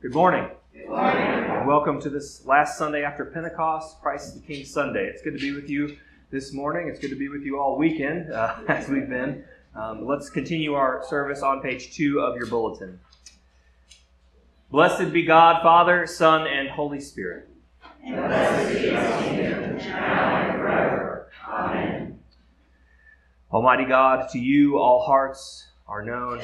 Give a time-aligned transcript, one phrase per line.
[0.00, 0.48] Good morning.
[0.72, 1.66] Good morning.
[1.66, 5.06] Welcome to this last Sunday after Pentecost, Christ the King Sunday.
[5.06, 5.96] It's good to be with you
[6.30, 6.86] this morning.
[6.86, 9.42] It's good to be with you all weekend, uh, as we've been.
[9.74, 13.00] Um, let's continue our service on page two of your bulletin.
[14.70, 17.48] Blessed be God, Father, Son, and Holy Spirit.
[18.04, 18.92] And blessed be His
[19.88, 21.28] now and forever.
[21.44, 22.20] Amen.
[23.50, 26.40] Almighty God, to you all hearts are known,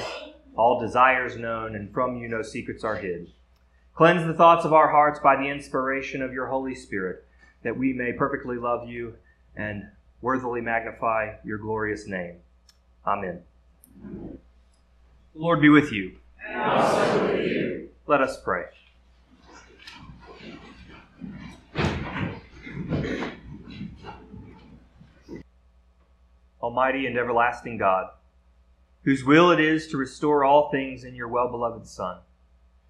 [0.57, 3.31] all desires known, and from you no secrets are hid.
[3.95, 7.25] Cleanse the thoughts of our hearts by the inspiration of your Holy Spirit,
[7.63, 9.15] that we may perfectly love you
[9.55, 9.85] and
[10.21, 12.39] worthily magnify your glorious name.
[13.07, 13.43] Amen.
[14.03, 14.39] The
[15.39, 16.17] Lord be with you.
[16.45, 17.89] And also with you.
[18.09, 18.65] Let us pray.
[26.61, 28.09] Almighty and everlasting God,
[29.03, 32.19] whose will it is to restore all things in your well beloved Son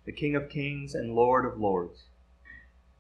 [0.05, 2.05] the King of kings and Lord of lords.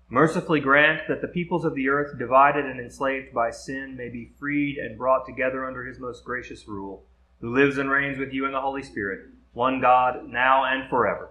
[0.08, 4.32] Mercifully grant that the peoples of the earth, divided and enslaved by sin, may be
[4.38, 7.04] freed and brought together under his most gracious rule,
[7.40, 11.30] who lives and reigns with you in the Holy Spirit, one God, now and forever.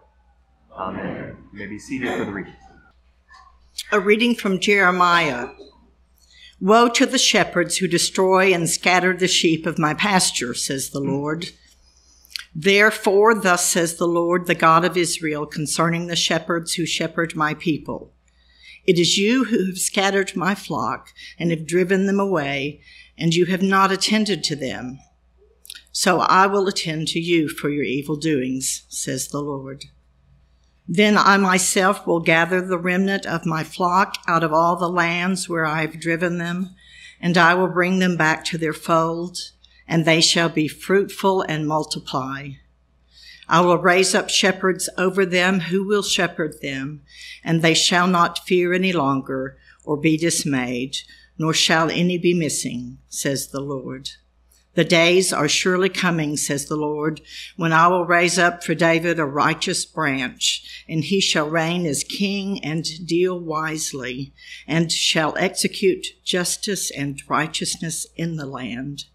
[0.75, 1.37] Amen.
[1.53, 2.55] You may be seated for the reading.
[3.91, 5.49] A reading from Jeremiah.
[6.59, 10.99] Woe to the shepherds who destroy and scatter the sheep of my pasture, says the
[10.99, 11.51] Lord.
[12.55, 17.55] Therefore, thus says the Lord, the God of Israel, concerning the shepherds who shepherd my
[17.55, 18.13] people.
[18.85, 21.09] It is you who have scattered my flock
[21.39, 22.81] and have driven them away,
[23.17, 24.99] and you have not attended to them.
[25.91, 29.85] So I will attend to you for your evil doings, says the Lord.
[30.87, 35.47] Then I myself will gather the remnant of my flock out of all the lands
[35.47, 36.75] where I have driven them,
[37.21, 39.52] and I will bring them back to their fold
[39.87, 42.49] and they shall be fruitful and multiply.
[43.47, 47.01] I will raise up shepherds over them who will shepherd them,
[47.43, 50.97] and they shall not fear any longer or be dismayed,
[51.37, 54.11] nor shall any be missing, says the Lord.
[54.75, 57.21] The days are surely coming, says the Lord,
[57.57, 62.03] when I will raise up for David a righteous branch, and he shall reign as
[62.03, 64.33] king and deal wisely,
[64.67, 69.05] and shall execute justice and righteousness in the land.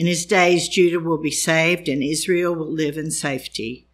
[0.00, 3.86] In his days, Judah will be saved and Israel will live in safety.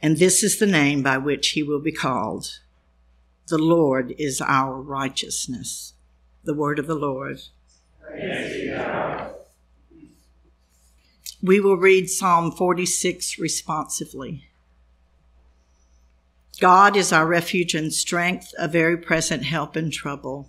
[0.00, 2.60] And this is the name by which he will be called.
[3.48, 5.94] The Lord is our righteousness.
[6.44, 7.40] The word of the Lord.
[11.42, 14.44] We will read Psalm 46 responsively.
[16.60, 20.48] God is our refuge and strength, a very present help in trouble.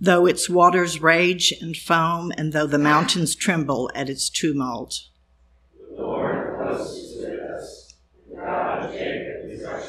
[0.00, 5.08] Though its waters rage and foam, and though the mountains tremble at its tumult.
[5.78, 7.94] The Lord is with us.
[8.34, 9.80] God of Jacob is our.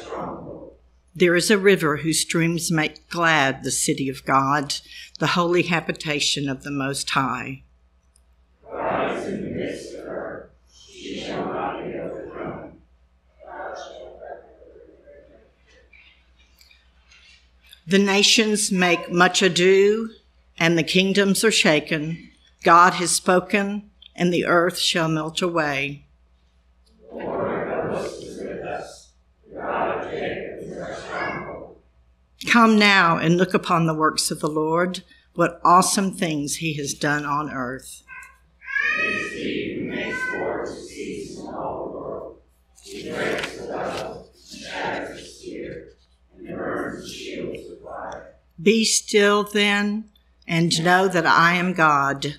[1.18, 4.76] There is a river whose streams make glad the city of God,
[5.18, 7.64] the holy habitation of the Most High.
[8.62, 10.52] God is in the midst of her.
[10.72, 12.82] She shall not be overthrown.
[17.88, 20.10] The nations make much ado,
[20.58, 22.30] and the kingdoms are shaken.
[22.62, 26.04] God has spoken, and the earth shall melt away.
[32.46, 35.02] Come now and look upon the works of the Lord,
[35.34, 38.02] what awesome things he has done on earth.
[39.34, 39.88] He
[45.14, 45.88] the spear,
[46.36, 48.36] and burns the shields with fire.
[48.60, 50.10] Be still then
[50.46, 52.36] and know that I am God.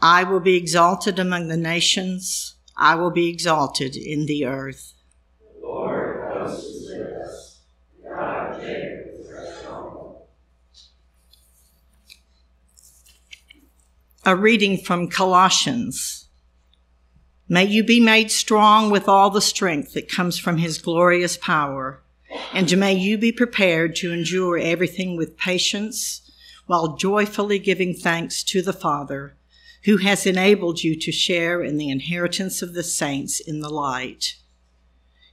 [0.00, 2.56] I will be exalted among the nations.
[2.76, 4.94] I will be exalted in the earth.
[5.40, 7.60] The Lord of hosts is with us.
[8.02, 10.28] God of Jacob is our stronghold.
[14.24, 16.28] A reading from Colossians.
[17.48, 22.02] May you be made strong with all the strength that comes from his glorious power,
[22.52, 26.22] and may you be prepared to endure everything with patience
[26.66, 29.36] while joyfully giving thanks to the Father,
[29.84, 34.36] who has enabled you to share in the inheritance of the saints in the light.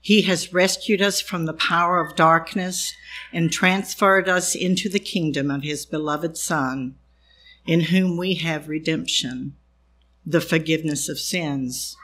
[0.00, 2.94] He has rescued us from the power of darkness
[3.32, 6.96] and transferred us into the kingdom of his beloved Son,
[7.66, 9.56] in whom we have redemption,
[10.26, 11.96] the forgiveness of sins.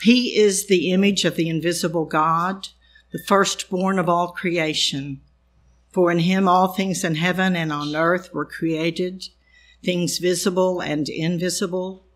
[0.00, 2.68] He is the image of the invisible God,
[3.12, 5.20] the firstborn of all creation.
[5.92, 9.28] For in him all things in heaven and on earth were created,
[9.84, 12.06] things visible and invisible,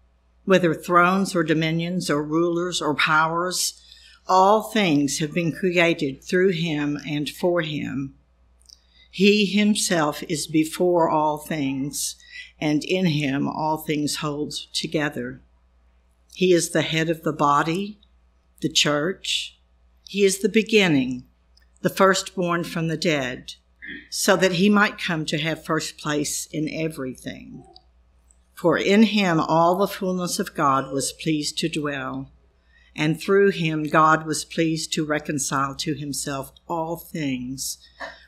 [0.45, 3.83] whether thrones or dominions or rulers or powers,
[4.27, 8.15] all things have been created through him and for him.
[9.11, 12.17] He himself is before all things,
[12.59, 15.43] and in him all things hold together.
[16.35, 17.99] He is the head of the body,
[18.61, 19.56] the church.
[20.09, 21.25] He is the beginning,
[21.83, 23.55] the firstborn from the dead,
[24.11, 27.65] so that he might come to have first place in everything.
[28.55, 32.31] For in him all the fullness of God was pleased to dwell,
[32.95, 37.79] and through him God was pleased to reconcile to himself all things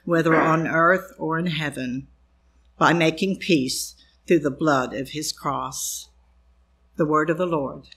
[0.04, 2.08] whether on earth or in heaven,
[2.78, 3.94] by making peace
[4.26, 6.08] through the blood of his cross.
[6.96, 7.88] The word of the Lord.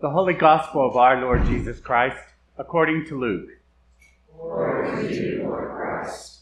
[0.00, 2.16] The Holy Gospel of our Lord Jesus Christ,
[2.56, 3.50] according to Luke.
[4.34, 6.38] Glory to you, Lord Christ.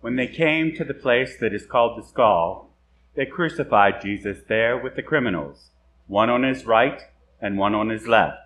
[0.00, 2.70] When they came to the place that is called the skull,
[3.14, 5.70] they crucified Jesus there with the criminals,
[6.08, 7.00] one on his right
[7.40, 8.38] and one on his left.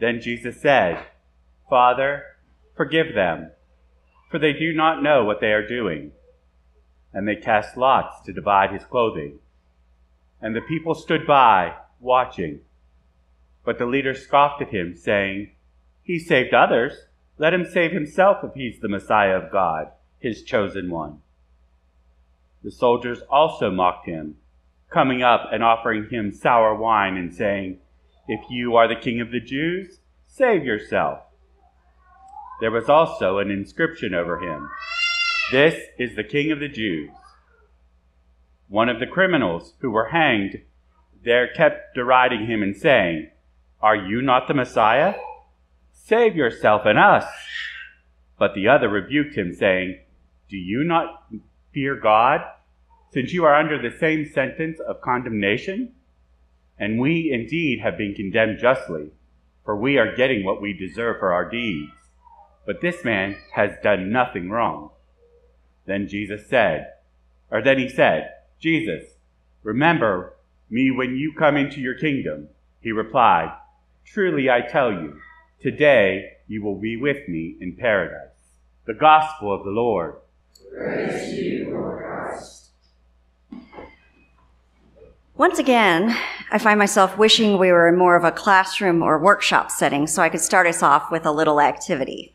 [0.00, 1.06] Then Jesus said,
[1.70, 2.24] Father,
[2.76, 3.52] forgive them,
[4.32, 6.10] for they do not know what they are doing.
[7.12, 9.38] And they cast lots to divide his clothing.
[10.42, 12.62] And the people stood by, watching.
[13.66, 15.50] But the leader scoffed at him, saying,
[16.02, 16.94] He saved others.
[17.36, 21.20] Let him save himself if he's the Messiah of God, his chosen one.
[22.62, 24.36] The soldiers also mocked him,
[24.88, 27.80] coming up and offering him sour wine and saying,
[28.28, 31.20] if you are the king of the Jews, save yourself.
[32.60, 34.68] There was also an inscription over him
[35.52, 37.10] This is the king of the Jews.
[38.68, 40.62] One of the criminals who were hanged
[41.22, 43.30] there kept deriding him and saying,
[43.82, 45.14] Are you not the Messiah?
[45.92, 47.24] Save yourself and us.
[48.38, 50.00] But the other rebuked him, saying,
[50.48, 51.24] Do you not
[51.72, 52.40] fear God,
[53.12, 55.94] since you are under the same sentence of condemnation?
[56.78, 59.10] And we indeed have been condemned justly,
[59.64, 61.92] for we are getting what we deserve for our deeds.
[62.66, 64.90] But this man has done nothing wrong.
[65.86, 66.92] Then Jesus said,
[67.50, 68.30] or then he said,
[68.60, 69.04] Jesus,
[69.62, 70.34] remember
[70.68, 72.48] me when you come into your kingdom.
[72.80, 73.56] He replied,
[74.06, 75.20] Truly I tell you,
[75.60, 78.30] today you will be with me in paradise.
[78.86, 80.14] The gospel of the Lord.
[80.72, 82.70] Praise you, Lord Christ.
[85.36, 86.16] Once again,
[86.50, 90.22] I find myself wishing we were in more of a classroom or workshop setting so
[90.22, 92.32] I could start us off with a little activity.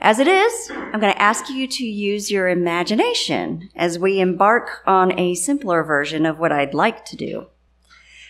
[0.00, 4.82] As it is, I'm going to ask you to use your imagination as we embark
[4.86, 7.46] on a simpler version of what I'd like to do.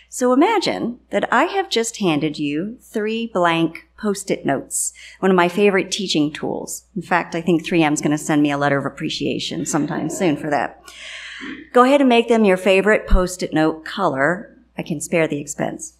[0.09, 5.49] So imagine that I have just handed you three blank post-it notes, one of my
[5.49, 6.85] favorite teaching tools.
[6.95, 10.09] In fact, I think 3M is going to send me a letter of appreciation sometime
[10.09, 10.81] soon for that.
[11.73, 14.55] Go ahead and make them your favorite post-it note color.
[14.77, 15.93] I can spare the expense.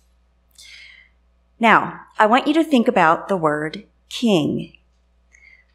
[1.59, 4.77] Now, I want you to think about the word king.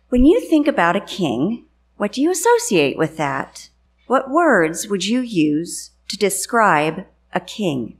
[0.08, 3.68] When you think about a king, what do you associate with that?
[4.06, 7.98] What words would you use to describe a king?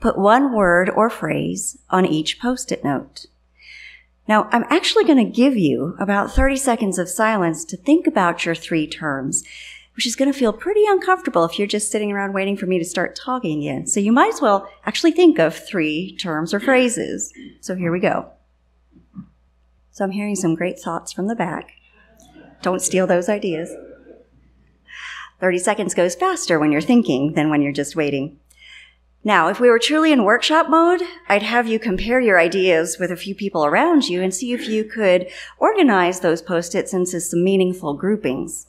[0.00, 3.26] Put one word or phrase on each post-it note.
[4.26, 8.46] Now, I'm actually going to give you about 30 seconds of silence to think about
[8.46, 9.44] your three terms
[9.96, 12.78] which is going to feel pretty uncomfortable if you're just sitting around waiting for me
[12.78, 13.86] to start talking again.
[13.86, 17.32] So you might as well actually think of three terms or phrases.
[17.60, 18.30] So here we go.
[19.92, 21.70] So I'm hearing some great thoughts from the back.
[22.62, 23.70] Don't steal those ideas.
[25.40, 28.38] 30 seconds goes faster when you're thinking than when you're just waiting.
[29.26, 31.00] Now, if we were truly in workshop mode,
[31.30, 34.68] I'd have you compare your ideas with a few people around you and see if
[34.68, 38.66] you could organize those post-its into some meaningful groupings.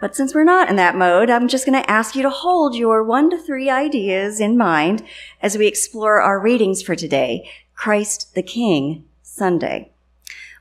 [0.00, 2.74] But since we're not in that mode, I'm just going to ask you to hold
[2.74, 5.04] your one to three ideas in mind
[5.42, 9.92] as we explore our readings for today, Christ the King Sunday.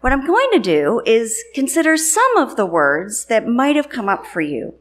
[0.01, 4.09] What I'm going to do is consider some of the words that might have come
[4.09, 4.73] up for you.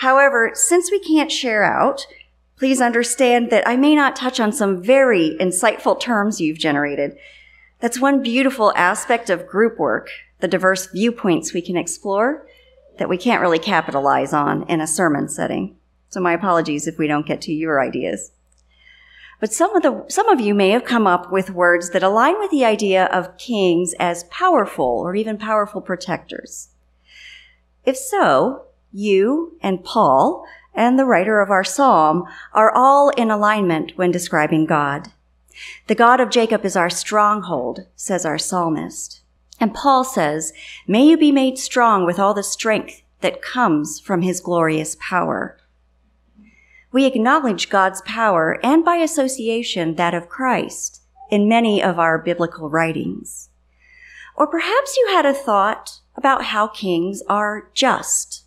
[0.00, 2.06] However, since we can't share out,
[2.58, 7.16] please understand that I may not touch on some very insightful terms you've generated.
[7.80, 10.10] That's one beautiful aspect of group work,
[10.40, 12.46] the diverse viewpoints we can explore
[12.98, 15.76] that we can't really capitalize on in a sermon setting.
[16.08, 18.32] So my apologies if we don't get to your ideas.
[19.40, 22.40] But some of the, some of you may have come up with words that align
[22.40, 26.70] with the idea of kings as powerful or even powerful protectors.
[27.84, 30.44] If so, you and Paul
[30.78, 35.08] and the writer of our psalm are all in alignment when describing God.
[35.88, 39.20] The God of Jacob is our stronghold, says our psalmist.
[39.58, 40.52] And Paul says,
[40.86, 45.58] May you be made strong with all the strength that comes from his glorious power.
[46.92, 52.70] We acknowledge God's power and by association that of Christ in many of our biblical
[52.70, 53.50] writings.
[54.36, 58.44] Or perhaps you had a thought about how kings are just.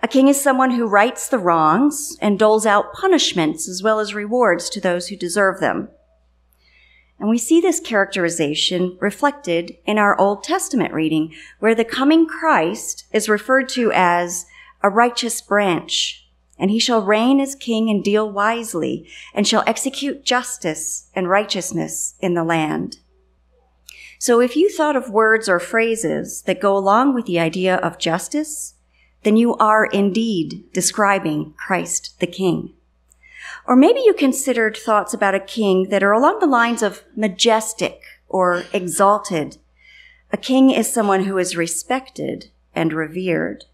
[0.00, 4.14] A king is someone who rights the wrongs and doles out punishments as well as
[4.14, 5.88] rewards to those who deserve them.
[7.18, 13.06] And we see this characterization reflected in our Old Testament reading, where the coming Christ
[13.12, 14.46] is referred to as
[14.84, 20.24] a righteous branch, and he shall reign as king and deal wisely, and shall execute
[20.24, 22.98] justice and righteousness in the land.
[24.20, 27.98] So if you thought of words or phrases that go along with the idea of
[27.98, 28.74] justice,
[29.22, 32.72] then you are indeed describing Christ the King.
[33.66, 38.02] Or maybe you considered thoughts about a king that are along the lines of majestic
[38.28, 39.58] or exalted.
[40.32, 43.64] A king is someone who is respected and revered,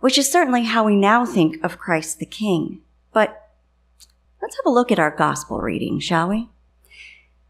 [0.00, 2.80] which is certainly how we now think of Christ the King.
[3.12, 3.50] But
[4.40, 6.48] let's have a look at our gospel reading, shall we?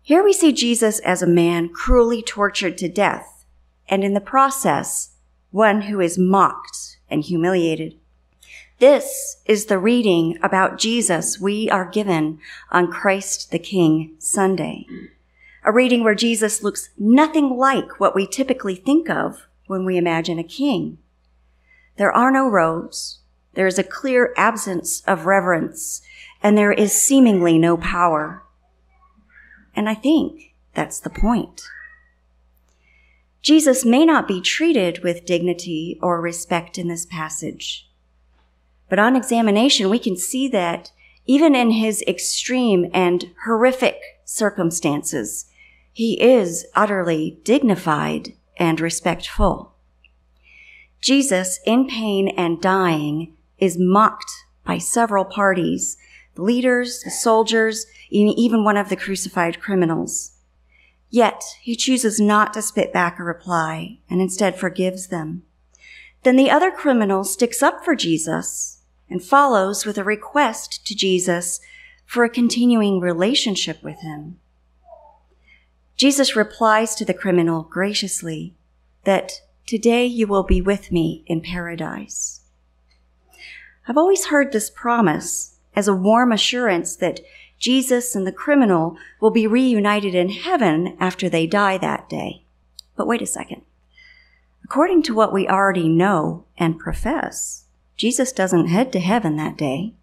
[0.02, 3.44] Here we see Jesus as a man cruelly tortured to death,
[3.88, 5.11] and in the process,
[5.52, 7.94] one who is mocked and humiliated.
[8.78, 12.40] This is the reading about Jesus we are given
[12.72, 14.86] on Christ the King Sunday.
[15.64, 20.40] A reading where Jesus looks nothing like what we typically think of when we imagine
[20.40, 20.98] a king.
[21.96, 23.20] There are no robes.
[23.54, 26.02] There is a clear absence of reverence
[26.42, 28.42] and there is seemingly no power.
[29.76, 31.62] And I think that's the point.
[33.42, 37.90] Jesus may not be treated with dignity or respect in this passage.
[38.88, 40.92] But on examination, we can see that
[41.26, 45.46] even in his extreme and horrific circumstances,
[45.92, 49.74] he is utterly dignified and respectful.
[51.00, 54.30] Jesus, in pain and dying, is mocked
[54.64, 55.96] by several parties
[56.34, 60.31] the leaders, the soldiers, even one of the crucified criminals.
[61.12, 65.42] Yet he chooses not to spit back a reply and instead forgives them.
[66.22, 68.78] Then the other criminal sticks up for Jesus
[69.10, 71.60] and follows with a request to Jesus
[72.06, 74.38] for a continuing relationship with him.
[75.96, 78.54] Jesus replies to the criminal graciously
[79.04, 79.32] that
[79.66, 82.40] today you will be with me in paradise.
[83.86, 87.20] I've always heard this promise as a warm assurance that
[87.62, 92.42] Jesus and the criminal will be reunited in heaven after they die that day.
[92.96, 93.62] But wait a second.
[94.64, 97.66] According to what we already know and profess,
[97.96, 99.94] Jesus doesn't head to heaven that day.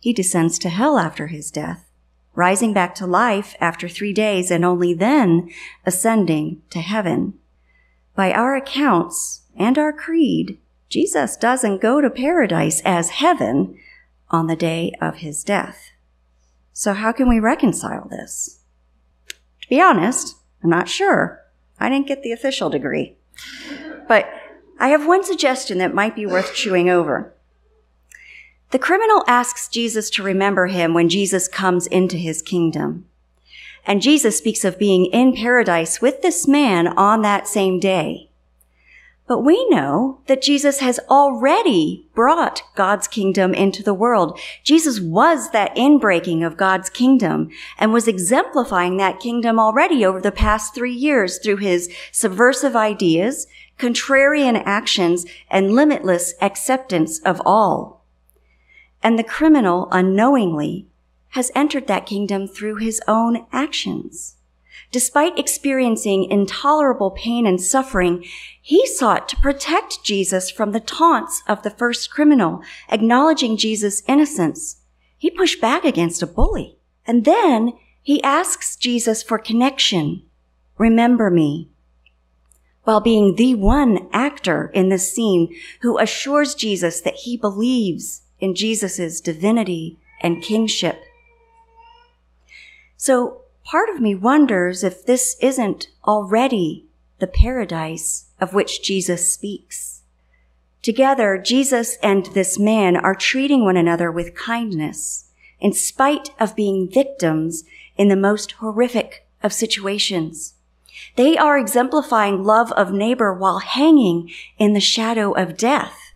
[0.00, 1.88] He descends to hell after his death,
[2.34, 5.50] rising back to life after three days and only then
[5.86, 7.34] ascending to heaven.
[8.16, 13.78] By our accounts and our creed, Jesus doesn't go to paradise as heaven
[14.30, 15.92] on the day of his death.
[16.78, 18.60] So how can we reconcile this?
[19.62, 21.44] To be honest, I'm not sure.
[21.80, 23.16] I didn't get the official degree.
[24.06, 24.30] But
[24.78, 27.34] I have one suggestion that might be worth chewing over.
[28.70, 33.06] The criminal asks Jesus to remember him when Jesus comes into his kingdom.
[33.84, 38.27] And Jesus speaks of being in paradise with this man on that same day.
[39.28, 44.40] But we know that Jesus has already brought God's kingdom into the world.
[44.64, 50.32] Jesus was that inbreaking of God's kingdom and was exemplifying that kingdom already over the
[50.32, 53.46] past three years through his subversive ideas,
[53.78, 58.02] contrarian actions, and limitless acceptance of all.
[59.02, 60.86] And the criminal unknowingly
[61.32, 64.37] has entered that kingdom through his own actions.
[64.90, 68.24] Despite experiencing intolerable pain and suffering,
[68.60, 74.82] he sought to protect Jesus from the taunts of the first criminal, acknowledging Jesus' innocence.
[75.16, 76.78] He pushed back against a bully.
[77.06, 80.22] And then he asks Jesus for connection.
[80.78, 81.70] Remember me
[82.84, 88.54] while being the one actor in this scene who assures Jesus that he believes in
[88.54, 91.02] Jesus' divinity and kingship.
[92.96, 96.86] So part of me wonders if this isn't already
[97.18, 100.00] the paradise of which Jesus speaks.
[100.80, 106.88] Together, Jesus and this man are treating one another with kindness in spite of being
[106.90, 107.64] victims
[107.98, 110.54] in the most horrific of situations.
[111.16, 116.14] They are exemplifying love of neighbor while hanging in the shadow of death.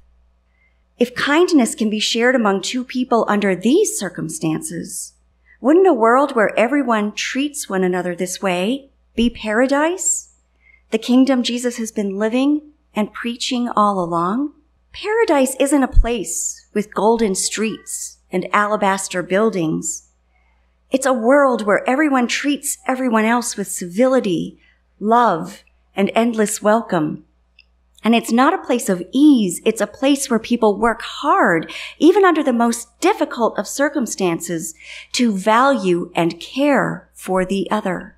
[0.99, 5.12] If kindness can be shared among two people under these circumstances,
[5.63, 10.29] wouldn't a world where everyone treats one another this way be paradise?
[10.93, 14.53] the kingdom Jesus has been living and preaching all along?
[14.93, 20.11] Paradise isn't a place with golden streets and alabaster buildings.
[20.91, 24.61] It's a world where everyone treats everyone else with civility,
[25.01, 25.65] love,
[25.97, 27.25] and endless welcome.
[28.05, 29.61] And it's not a place of ease.
[29.65, 34.75] It's a place where people work hard, even under the most difficult of circumstances,
[35.13, 38.17] to value and care for the other.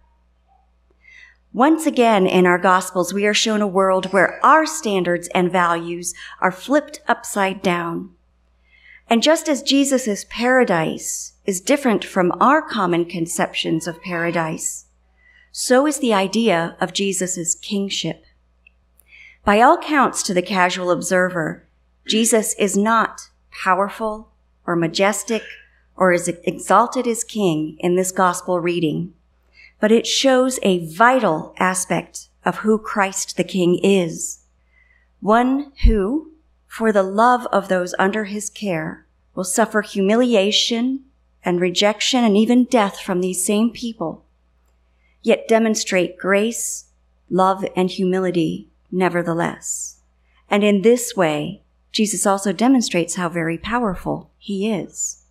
[1.53, 6.13] Once again in our Gospels, we are shown a world where our standards and values
[6.41, 8.11] are flipped upside down.
[9.09, 14.87] And just as Jesus' paradise is different from our common conceptions of paradise,
[15.53, 18.25] so is the idea of Jesus' kingship.
[19.45, 21.67] By all counts to the casual observer,
[22.07, 24.31] Jesus is not powerful
[24.67, 25.43] or majestic
[25.97, 29.13] or as exalted as king in this gospel reading
[29.85, 34.41] but it shows a vital aspect of who Christ the King is.
[35.21, 36.33] One who,
[36.67, 41.05] for the love of those under his care, will suffer humiliation
[41.45, 44.25] and rejection and even death from these same people,
[45.23, 46.87] yet demonstrate grace,
[47.29, 50.01] love, and humility nevertheless.
[50.49, 55.25] And in this way, Jesus also demonstrates how very powerful he is.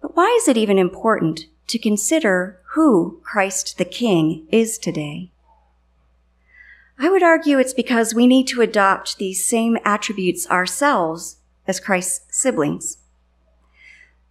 [0.00, 5.30] But why is it even important to consider who Christ the King is today.
[6.98, 11.36] I would argue it's because we need to adopt these same attributes ourselves
[11.66, 12.98] as Christ's siblings.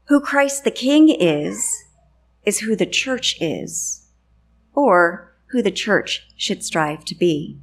[0.05, 1.86] Who Christ the King is,
[2.43, 4.07] is who the church is,
[4.74, 7.60] or who the church should strive to be.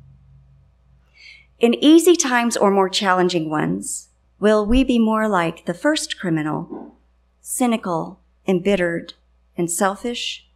[1.61, 4.09] In easy times or more challenging ones,
[4.41, 6.97] will we be more like the first criminal,
[7.41, 9.15] cynical, embittered,
[9.57, 10.49] and selfish?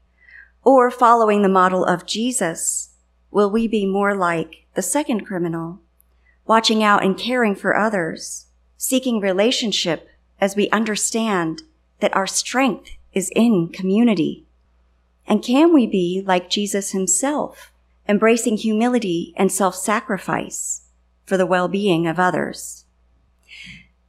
[0.65, 2.91] Or following the model of Jesus,
[3.31, 5.79] will we be more like the second criminal,
[6.47, 10.09] watching out and caring for others, seeking relationship
[10.41, 11.63] as we understand
[12.01, 14.47] that our strength is in community?
[15.29, 17.71] And can we be like Jesus himself,
[18.09, 20.83] embracing humility and self-sacrifice
[21.29, 22.87] for the well-being of others?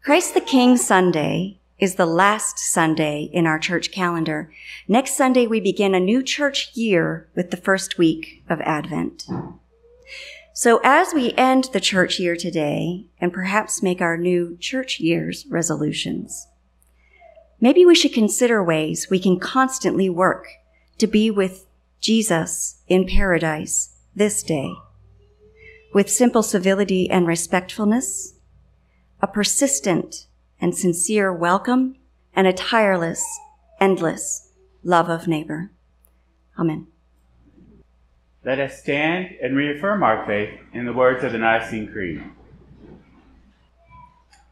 [0.01, 4.51] Christ the King Sunday is the last Sunday in our church calendar.
[4.87, 9.27] Next Sunday, we begin a new church year with the first week of Advent.
[10.53, 15.45] So as we end the church year today and perhaps make our new church year's
[15.49, 16.47] resolutions,
[17.61, 20.47] maybe we should consider ways we can constantly work
[20.97, 21.65] to be with
[21.99, 24.73] Jesus in paradise this day
[25.93, 28.35] with simple civility and respectfulness,
[29.21, 30.27] a persistent
[30.61, 31.95] and sincere welcome
[32.33, 33.23] and a tireless,
[33.79, 34.51] endless
[34.83, 35.71] love of neighbor.
[36.57, 36.87] Amen.
[38.45, 42.23] Let us stand and reaffirm our faith in the words of the Nicene Creed.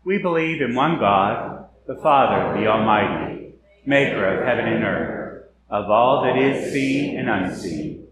[0.04, 3.54] We believe in one God, the Father, the Almighty,
[3.86, 8.08] maker of heaven and earth, of all that is seen and unseen.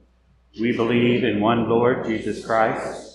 [0.60, 3.15] We believe in one Lord Jesus Christ,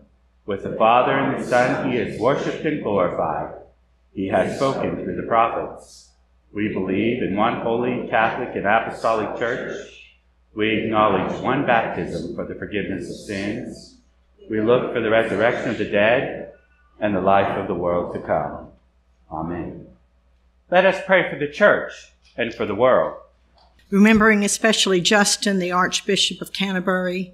[0.45, 3.55] With the Father and the Son he is worshipped and glorified.
[4.13, 6.09] He has spoken through the prophets.
[6.53, 9.87] We believe in one holy, Catholic, and Apostolic Church.
[10.53, 13.97] We acknowledge one baptism for the forgiveness of sins.
[14.49, 16.53] We look for the resurrection of the dead
[16.99, 18.67] and the life of the world to come.
[19.31, 19.87] Amen.
[20.69, 23.17] Let us pray for the church and for the world.
[23.89, 27.33] Remembering especially Justin, the Archbishop of Canterbury,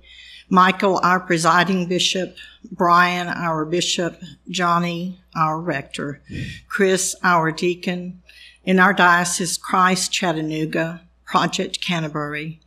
[0.49, 2.37] Michael, our presiding bishop,
[2.71, 6.21] Brian, our bishop, Johnny, our rector,
[6.69, 8.21] Chris, our deacon,
[8.63, 12.61] in our diocese, Christ Chattanooga, Project Canterbury,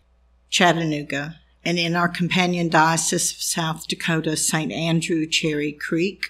[0.51, 4.73] Chattanooga, and in our companion diocese of South Dakota, St.
[4.73, 6.25] Andrew, Cherry Creek,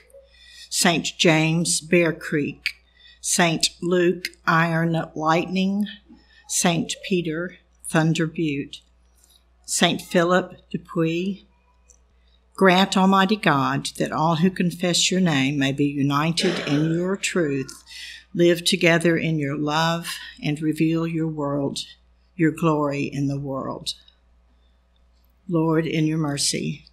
[0.69, 1.07] St.
[1.19, 2.75] James, Bear Creek,
[3.21, 3.71] St.
[3.83, 5.87] Luke, Iron Lightning,
[6.49, 6.95] St.
[7.09, 8.81] Peter, Thunder Butte,
[9.71, 10.03] St.
[10.03, 11.47] Philip, Dupree.
[12.57, 17.73] Grant, Almighty God, that all who confess your name may be united in your truth,
[18.35, 20.09] live together in your love,
[20.43, 21.79] and reveal your world,
[22.35, 23.95] your glory in the world.
[25.49, 26.87] Lord, in your mercy.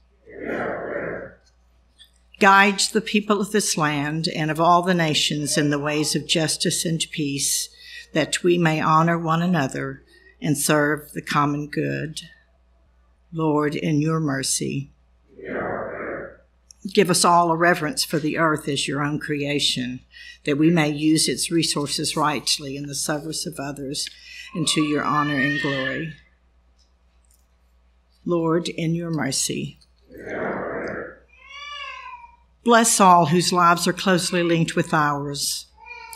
[2.39, 6.27] Guide the people of this land and of all the nations in the ways of
[6.27, 7.69] justice and peace,
[8.13, 10.03] that we may honor one another
[10.39, 12.21] and serve the common good.
[13.37, 14.91] Lord, in your mercy.
[16.91, 19.99] Give us all a reverence for the earth as your own creation,
[20.45, 24.09] that we may use its resources rightly in the service of others
[24.55, 26.13] and to your honor and glory.
[28.25, 29.77] Lord, in your mercy.
[32.63, 35.67] Bless all whose lives are closely linked with ours.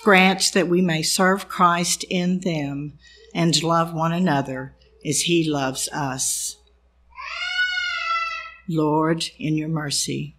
[0.03, 2.97] Grant that we may serve Christ in them
[3.35, 6.57] and love one another as he loves us.
[8.67, 10.35] Lord, in your mercy.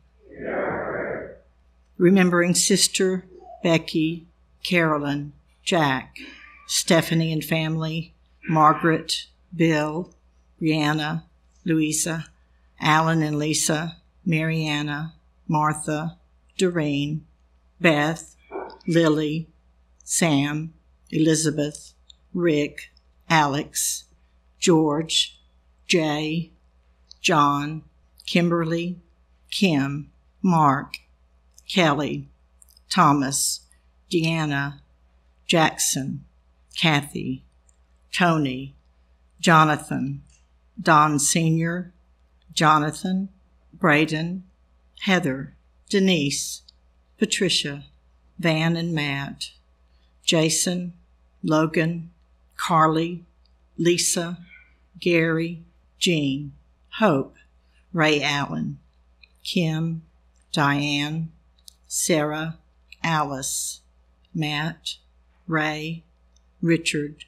[1.99, 3.25] Remembering Sister
[3.63, 4.27] Becky,
[4.65, 5.33] Carolyn,
[5.63, 6.17] Jack,
[6.67, 8.15] Stephanie and family,
[8.49, 10.13] Margaret, Bill,
[10.61, 11.25] Brianna,
[11.65, 12.27] Louisa,
[12.81, 15.15] Alan and Lisa, Mariana,
[15.47, 16.17] Martha,
[16.59, 17.25] Doreen,
[17.81, 18.37] Beth,
[18.87, 19.49] Lily,
[20.03, 20.75] Sam,
[21.11, 21.95] Elizabeth,
[22.35, 22.93] Rick,
[23.29, 24.05] Alex,
[24.59, 25.39] George,
[25.87, 26.51] Jay,
[27.21, 27.83] John,
[28.27, 28.99] Kimberly,
[29.51, 30.11] Kim,
[30.43, 30.99] Mark,
[31.69, 32.29] Kelly,
[32.91, 33.61] Thomas,
[34.11, 34.81] Deanna,
[35.47, 36.25] Jackson,
[36.77, 37.45] Kathy,
[38.13, 38.75] Tony,
[39.41, 40.23] Jonathan,
[40.81, 41.93] Don Sr.,
[42.53, 43.29] Jonathan,
[43.73, 44.45] Braden,
[45.01, 45.55] Heather,
[45.89, 46.63] Denise,
[47.19, 47.85] Patricia,
[48.39, 49.51] Van and Matt,
[50.25, 50.93] Jason,
[51.43, 52.11] Logan,
[52.57, 53.25] Carly,
[53.77, 54.39] Lisa,
[54.99, 55.63] Gary,
[55.99, 56.53] Jean,
[56.99, 57.37] Hope,
[57.93, 58.79] Ray Allen,
[59.45, 60.03] Kim,
[60.53, 61.31] Diane,
[61.87, 62.59] Sarah,
[63.03, 63.81] Alice,
[64.35, 64.97] Matt,
[65.47, 66.05] Ray,
[66.61, 67.25] Richard,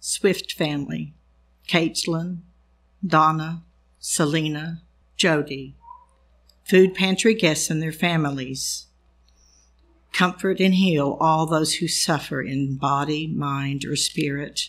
[0.00, 1.14] Swift family,
[1.68, 2.38] Caitlin,
[3.06, 3.64] Donna,
[3.98, 4.82] Selena,
[5.16, 5.74] Jody,
[6.64, 8.86] food pantry guests and their families.
[10.12, 14.68] Comfort and heal all those who suffer in body, mind, or spirit.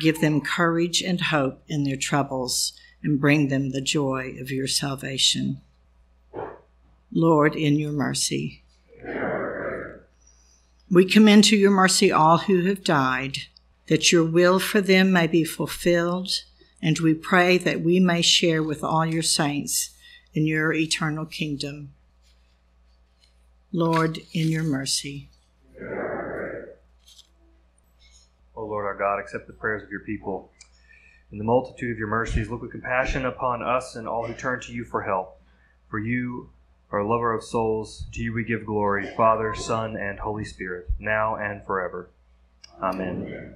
[0.00, 4.66] Give them courage and hope in their troubles and bring them the joy of your
[4.66, 5.60] salvation.
[7.12, 8.64] Lord, in your mercy.
[10.90, 13.38] We commend to your mercy all who have died,
[13.88, 16.30] that your will for them may be fulfilled,
[16.80, 19.90] and we pray that we may share with all your saints
[20.34, 21.92] in your eternal kingdom.
[23.72, 25.28] Lord, in your mercy.
[28.56, 30.50] O Lord our God, accept the prayers of your people.
[31.30, 34.60] In the multitude of your mercies, look with compassion upon us and all who turn
[34.60, 35.40] to you for help.
[35.90, 36.50] For you
[36.90, 38.06] are a lover of souls.
[38.12, 42.08] To you we give glory, Father, Son, and Holy Spirit, now and forever.
[42.82, 43.26] Amen.
[43.26, 43.54] Amen.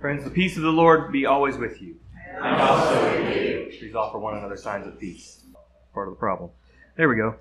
[0.00, 1.96] Friends, the peace of the Lord be always with you.
[2.34, 3.78] And also with you.
[3.78, 5.44] Please offer one another signs of peace.
[5.92, 6.50] Part of the problem.
[6.96, 7.36] There we go.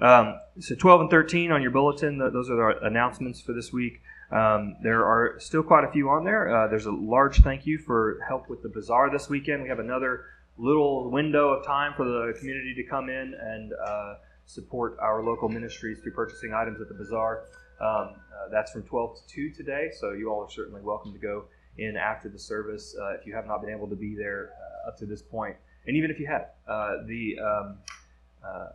[0.00, 4.00] Um, so 12 and 13 on your bulletin, those are our announcements for this week.
[4.30, 6.54] Um, there are still quite a few on there.
[6.54, 9.62] Uh, there's a large thank you for help with the bazaar this weekend.
[9.62, 10.24] We have another
[10.58, 14.14] little window of time for the community to come in and uh,
[14.44, 17.44] support our local ministries through purchasing items at the bazaar.
[17.80, 21.18] Um, uh, that's from 12 to 2 today, so you all are certainly welcome to
[21.18, 21.44] go
[21.78, 24.50] in after the service uh, if you have not been able to be there
[24.84, 25.56] uh, up to this point.
[25.86, 27.78] And even if you have, uh, the um,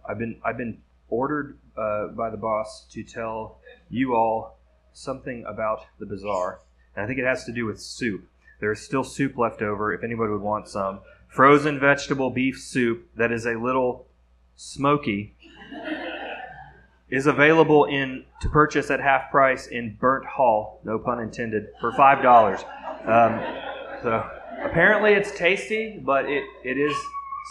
[0.09, 4.57] I've been I've been ordered by the boss to tell you all
[4.93, 6.59] something about the bazaar,
[6.95, 8.27] and I think it has to do with soup.
[8.59, 10.99] There's still soup left over if anybody would want some.
[11.27, 14.05] Frozen vegetable beef soup that is a little
[14.55, 15.35] smoky
[17.09, 21.91] is available in to purchase at half price in Burnt Hall, no pun intended, for
[21.93, 22.59] five dollars.
[23.05, 23.39] Um,
[24.01, 24.29] so
[24.63, 26.95] apparently it's tasty, but it, it is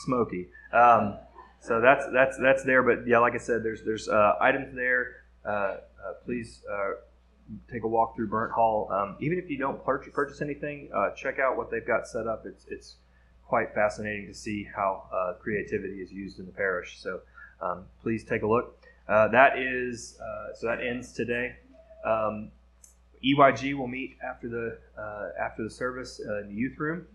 [0.05, 0.49] smoky.
[0.73, 1.19] Um,
[1.61, 2.83] so that's that's that's there.
[2.83, 5.17] But yeah, like I said, there's there's uh, items there.
[5.45, 5.79] Uh, uh,
[6.25, 6.95] please uh,
[7.71, 8.89] take a walk through Burnt Hall.
[8.91, 12.45] Um, even if you don't purchase, anything, uh, check out what they've got set up.
[12.47, 12.97] It's it's
[13.47, 16.99] quite fascinating to see how uh, creativity is used in the parish.
[17.01, 17.21] So
[17.61, 18.79] um, please take a look.
[19.09, 21.57] Uh, that is uh, so that ends today.
[22.05, 22.51] Um,
[23.25, 27.07] EYC will meet after the uh, after the service uh, in the youth room,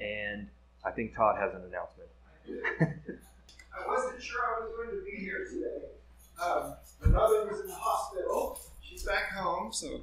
[0.00, 0.48] and
[0.84, 2.10] I think Todd has an announcement.
[3.76, 5.86] I wasn't sure I was going to be here today.
[6.40, 8.60] Um, my mother was in the hospital.
[9.04, 10.00] Back home, so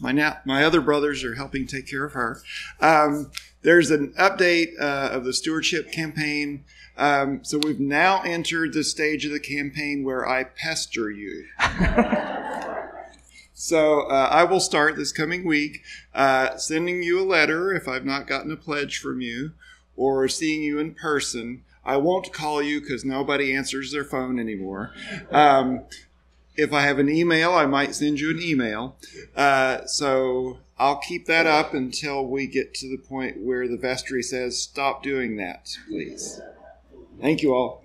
[0.00, 2.40] my now my other brothers are helping take care of her.
[2.80, 3.30] Um,
[3.62, 6.64] there's an update uh, of the stewardship campaign.
[6.96, 11.46] Um, so we've now entered the stage of the campaign where I pester you.
[13.52, 15.82] so uh, I will start this coming week
[16.14, 19.52] uh, sending you a letter if I've not gotten a pledge from you,
[19.96, 21.64] or seeing you in person.
[21.84, 24.92] I won't call you because nobody answers their phone anymore.
[25.30, 25.84] Um,
[26.56, 28.96] if I have an email, I might send you an email.
[29.36, 34.22] Uh, so I'll keep that up until we get to the point where the vestry
[34.22, 36.40] says, stop doing that, please.
[37.20, 37.84] Thank you all.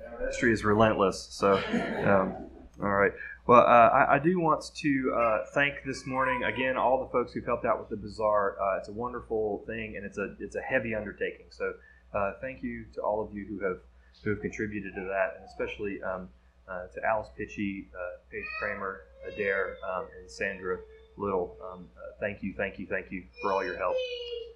[0.00, 1.28] The Vestry is relentless.
[1.30, 1.56] So,
[2.04, 2.34] um,
[2.82, 3.12] all right.
[3.46, 7.32] Well, uh, I, I, do want to uh, thank this morning again all the folks
[7.32, 8.60] who've helped out with the bazaar.
[8.60, 11.46] Uh, it's a wonderful thing, and it's a it's a heavy undertaking.
[11.50, 11.72] So,
[12.12, 13.78] uh, thank you to all of you who have
[14.22, 16.28] who have contributed to that, and especially um,
[16.68, 20.78] to Alice Pitchy, uh, Paige Kramer, Adair, um, and Sandra
[21.16, 21.56] Little.
[21.62, 21.86] Um,
[22.20, 23.96] thank you, thank you, thank you for all your help.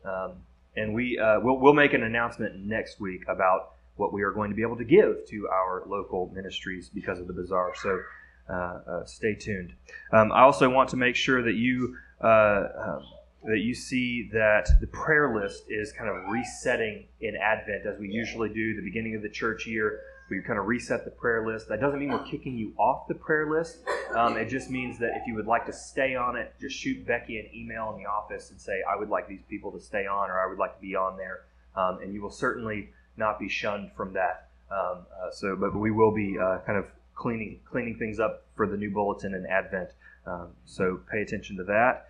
[0.04, 0.32] Um,
[0.76, 4.56] and we we'll, we'll make an announcement next week about what we are going to
[4.56, 7.72] be able to give to our local ministries because of the bazaar.
[7.76, 8.00] So.
[8.50, 9.72] Uh, uh, stay tuned.
[10.12, 13.04] Um, I also want to make sure that you uh, um,
[13.44, 18.08] that you see that the prayer list is kind of resetting in Advent as we
[18.08, 20.00] usually do the beginning of the church year.
[20.32, 21.68] We kind of reset the prayer list.
[21.68, 23.80] That doesn't mean we're kicking you off the prayer list.
[24.16, 27.06] Um, it just means that if you would like to stay on it, just shoot
[27.06, 30.06] Becky an email in the office and say, I would like these people to stay
[30.06, 31.40] on or I would like to be on there.
[31.76, 34.48] Um, and you will certainly not be shunned from that.
[34.70, 38.66] Um, uh, so, but we will be uh, kind of cleaning cleaning things up for
[38.66, 39.90] the new bulletin and Advent.
[40.26, 42.08] Um, so pay attention to that.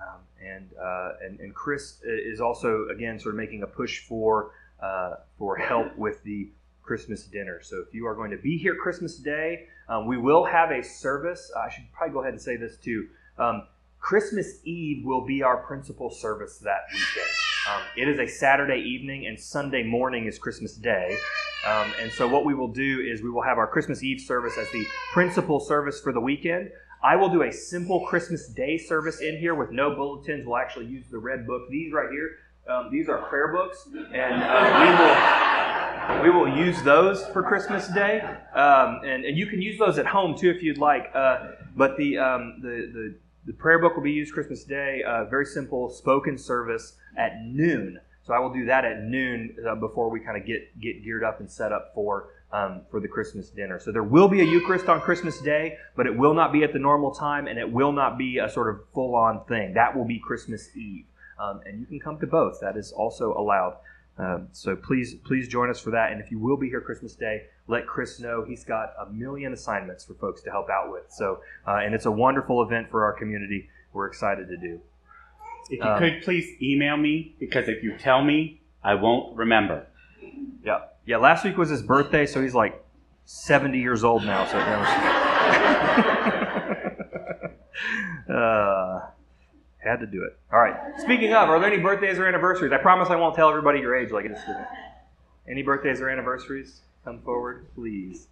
[0.00, 4.52] Um, and, uh, and and Chris is also again sort of making a push for
[4.80, 6.50] uh, for help with the
[6.84, 7.60] Christmas dinner.
[7.62, 10.82] So if you are going to be here Christmas Day, um, we will have a
[10.82, 11.50] service.
[11.56, 13.08] I should probably go ahead and say this too.
[13.38, 13.66] Um,
[13.98, 17.30] Christmas Eve will be our principal service that weekend.
[17.70, 21.16] Um, it is a Saturday evening, and Sunday morning is Christmas Day.
[21.66, 24.58] Um, and so, what we will do is we will have our Christmas Eve service
[24.58, 26.70] as the principal service for the weekend.
[27.02, 30.46] I will do a simple Christmas Day service in here with no bulletins.
[30.46, 31.62] We'll actually use the red book.
[31.70, 32.36] These right here,
[32.68, 35.63] um, these are prayer books, and uh, we will
[36.22, 38.20] we will use those for Christmas Day.
[38.54, 41.10] Um, and, and you can use those at home too if you'd like.
[41.14, 43.14] Uh, but the, um, the the
[43.46, 45.02] the prayer book will be used Christmas Day.
[45.06, 48.00] Uh, very simple spoken service at noon.
[48.22, 51.22] So I will do that at noon uh, before we kind of get get geared
[51.22, 53.78] up and set up for um, for the Christmas dinner.
[53.78, 56.72] So there will be a Eucharist on Christmas Day, but it will not be at
[56.72, 59.74] the normal time, and it will not be a sort of full on thing.
[59.74, 61.04] That will be Christmas Eve,
[61.38, 62.60] um, and you can come to both.
[62.60, 63.76] That is also allowed.
[64.16, 66.12] Um, so please please join us for that.
[66.12, 68.44] And if you will be here Christmas Day, let Chris know.
[68.46, 71.04] He's got a million assignments for folks to help out with.
[71.08, 73.68] So uh, and it's a wonderful event for our community.
[73.92, 74.80] We're excited to do.
[75.70, 79.86] If you um, could please email me, because if you tell me, I won't remember.
[80.64, 80.80] Yeah.
[81.06, 82.84] Yeah, last week was his birthday, so he's like
[83.24, 84.46] 70 years old now.
[84.46, 84.58] So,
[88.34, 89.00] uh,
[89.84, 90.38] had to do it.
[90.52, 90.76] All right.
[91.00, 92.72] Speaking of, are there any birthdays or anniversaries?
[92.72, 94.40] I promise I won't tell everybody your age like this.
[95.48, 96.80] Any birthdays or anniversaries?
[97.04, 98.28] Come forward, please.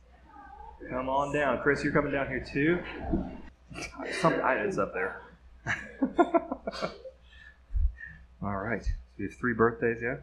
[0.88, 1.60] Come on down.
[1.62, 2.78] Chris, you're coming down here too?
[4.20, 5.20] Some, it's up there.
[8.42, 8.82] All right.
[8.84, 10.16] So we have three birthdays, yeah?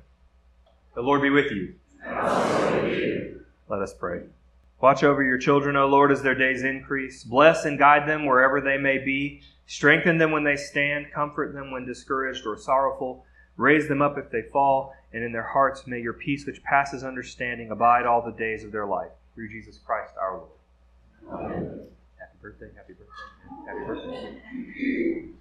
[0.95, 1.75] The Lord be with you.
[3.69, 4.23] Let us pray.
[4.81, 7.23] Watch over your children, O Lord, as their days increase.
[7.23, 9.41] Bless and guide them wherever they may be.
[9.67, 11.11] Strengthen them when they stand.
[11.13, 13.25] Comfort them when discouraged or sorrowful.
[13.57, 14.93] Raise them up if they fall.
[15.11, 18.71] And in their hearts may your peace, which passes understanding, abide all the days of
[18.71, 19.11] their life.
[19.35, 20.49] Through Jesus Christ our Lord.
[21.31, 21.79] Amen.
[22.17, 25.38] Happy birthday, happy birthday, happy birthday.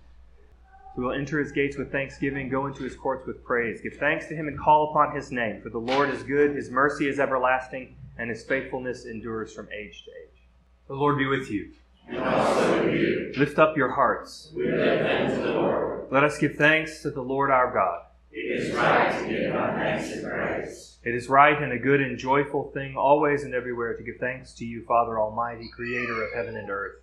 [0.98, 3.80] We will enter his gates with thanksgiving, go into his courts with praise.
[3.80, 5.62] Give thanks to him and call upon his name.
[5.62, 10.02] For the Lord is good, his mercy is everlasting, and his faithfulness endures from age
[10.06, 10.42] to age.
[10.88, 11.70] The Lord be with you.
[12.08, 13.32] And also with you.
[13.36, 14.50] Lift up your hearts.
[14.56, 16.08] We lift them to the Lord.
[16.10, 18.00] Let us give thanks to the Lord our God.
[18.32, 20.98] It is right to give God thanks and praise.
[21.04, 24.52] It is right and a good and joyful thing always and everywhere to give thanks
[24.54, 26.96] to you, Father Almighty, creator of heaven and earth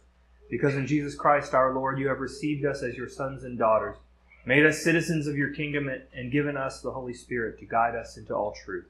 [0.49, 3.97] because in Jesus Christ our Lord you have received us as your sons and daughters,
[4.45, 8.17] made us citizens of your kingdom, and given us the Holy Spirit to guide us
[8.17, 8.85] into all truth.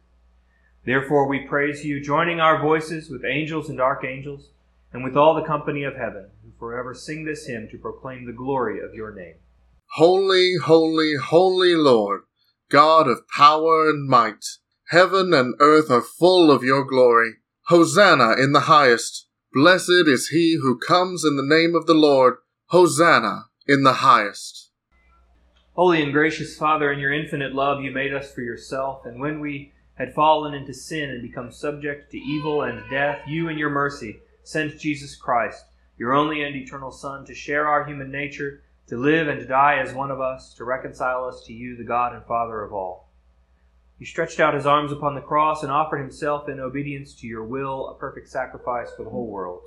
[0.86, 4.50] Therefore we praise you, joining our voices with angels and archangels,
[4.94, 8.34] and with all the company of heaven, who forever sing this hymn to proclaim the
[8.34, 9.36] glory of your name.
[9.96, 12.22] Holy, holy, holy Lord,
[12.70, 14.46] God of power and might,
[14.90, 17.32] heaven and earth are full of your glory.
[17.68, 19.25] Hosanna in the highest.
[19.56, 22.36] Blessed is he who comes in the name of the Lord.
[22.72, 24.70] Hosanna in the highest.
[25.76, 29.40] Holy and gracious Father, in your infinite love, you made us for yourself, and when
[29.40, 33.70] we had fallen into sin and become subject to evil and death, you, in your
[33.70, 35.64] mercy, sent Jesus Christ,
[35.98, 39.80] your only and eternal Son, to share our human nature, to live and to die
[39.80, 43.05] as one of us, to reconcile us to you, the God and Father of all.
[44.06, 47.44] He stretched out his arms upon the cross and offered himself in obedience to your
[47.44, 49.64] will, a perfect sacrifice for the whole world.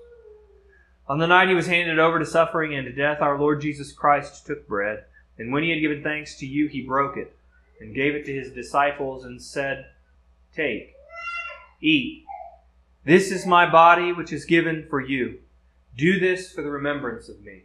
[1.09, 3.91] On the night he was handed over to suffering and to death, our Lord Jesus
[3.93, 5.07] Christ took bread,
[5.39, 7.37] and when he had given thanks to you, he broke it,
[7.81, 9.87] and gave it to his disciples, and said,
[10.55, 10.95] Take,
[11.81, 12.25] eat.
[13.05, 15.41] This is my body, which is given for you.
[15.97, 17.65] Do this for the remembrance of me.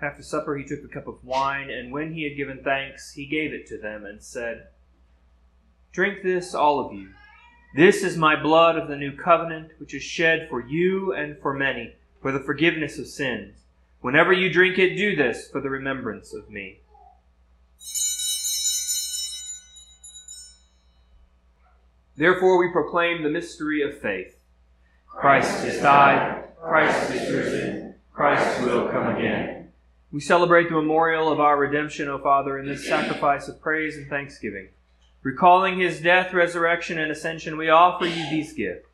[0.00, 3.26] After supper, he took a cup of wine, and when he had given thanks, he
[3.26, 4.68] gave it to them, and said,
[5.92, 7.10] Drink this, all of you.
[7.74, 11.52] This is my blood of the new covenant, which is shed for you and for
[11.52, 13.56] many, for the forgiveness of sins.
[14.00, 16.80] Whenever you drink it, do this for the remembrance of me.
[22.16, 24.38] Therefore, we proclaim the mystery of faith.
[25.06, 29.47] Christ has died, Christ is risen, Christ will come again.
[30.10, 34.08] We celebrate the memorial of our redemption, O Father, in this sacrifice of praise and
[34.08, 34.68] thanksgiving.
[35.22, 38.88] Recalling his death, resurrection, and ascension, we offer you these gifts.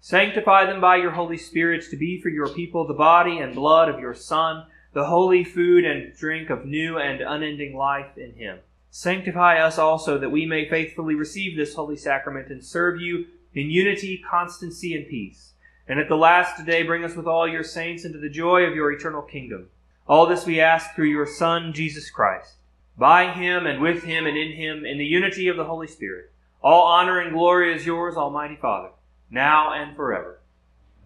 [0.00, 3.88] Sanctify them by your Holy Spirit to be for your people the body and blood
[3.88, 8.60] of your Son, the holy food and drink of new and unending life in him.
[8.92, 13.68] Sanctify us also that we may faithfully receive this holy sacrament and serve you in
[13.68, 15.54] unity, constancy, and peace.
[15.88, 18.76] And at the last day bring us with all your saints into the joy of
[18.76, 19.68] your eternal kingdom.
[20.10, 22.56] All this we ask through your Son, Jesus Christ.
[22.98, 26.32] By him and with him and in him, in the unity of the Holy Spirit,
[26.60, 28.88] all honor and glory is yours, Almighty Father,
[29.30, 30.40] now and forever.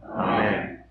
[0.03, 0.85] Amen.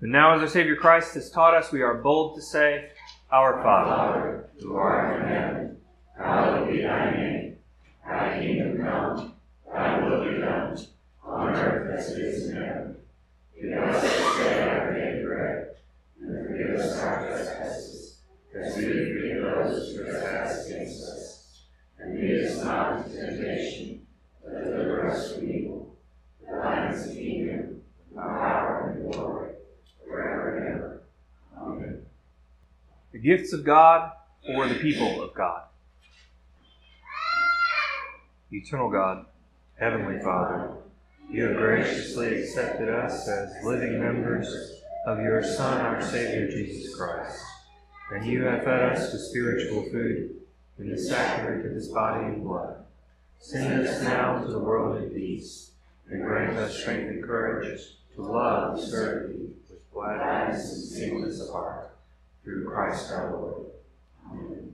[0.00, 2.90] And now, as our Savior Christ has taught us, we are bold to say,
[3.32, 5.76] Our Father, who art in heaven,
[6.16, 7.56] hallowed be thy name.
[8.06, 9.34] Thy kingdom come,
[9.74, 10.78] thy will be done,
[11.24, 12.90] on earth as it is in heaven.
[13.60, 15.76] Give us this day our daily bread,
[16.22, 18.20] and forgive us our trespasses,
[18.58, 21.62] as we forgive those who trespass against us.
[21.98, 24.06] And lead us not into temptation,
[24.42, 25.94] but deliver us from evil.
[26.40, 27.82] For thine is the kingdom,
[28.14, 29.50] the power, and the glory,
[30.08, 31.02] forever and ever.
[31.60, 32.06] Amen.
[33.20, 34.12] The gifts of God
[34.46, 35.62] for the people of God.
[38.50, 39.26] Eternal God,
[39.78, 40.72] Heavenly Father,
[41.30, 47.42] you have graciously accepted us as living members of your Son, our Savior Jesus Christ,
[48.12, 50.40] and you have fed us with spiritual food
[50.78, 52.84] in the sacrament of his body and blood.
[53.38, 55.72] Send us now to the world in peace,
[56.08, 57.80] and grant us strength and courage
[58.14, 61.89] to love and serve you with gladness and singleness of heart
[62.44, 63.66] through Christ our Lord.
[64.30, 64.72] Amen.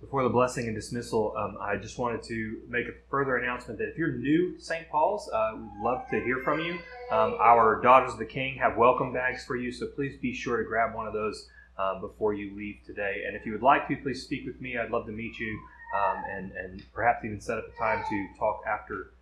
[0.00, 3.90] Before the blessing and dismissal, um, I just wanted to make a further announcement that
[3.90, 4.88] if you're new to St.
[4.88, 6.78] Paul's, uh, we'd love to hear from you.
[7.10, 10.56] Um, our Daughters of the King have welcome bags for you, so please be sure
[10.56, 11.48] to grab one of those
[11.78, 13.22] uh, before you leave today.
[13.26, 14.78] And if you would like to, please speak with me.
[14.78, 15.60] I'd love to meet you
[15.94, 19.12] um, and, and perhaps even set up a time to talk after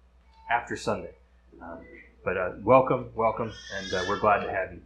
[0.51, 1.15] after Sunday.
[1.61, 1.81] Um,
[2.25, 4.81] but uh, welcome, welcome, and uh, we're glad to have you.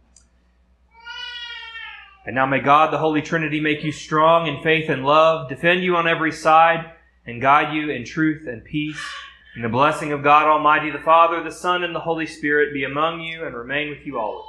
[2.25, 5.83] And now may God, the Holy Trinity, make you strong in faith and love, defend
[5.83, 6.91] you on every side,
[7.25, 9.01] and guide you in truth and peace.
[9.55, 12.85] And the blessing of God Almighty, the Father, the Son, and the Holy Spirit be
[12.85, 14.45] among you and remain with you always.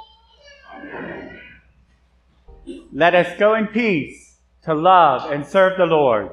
[2.91, 6.31] Let us go in peace to love and serve the Lord.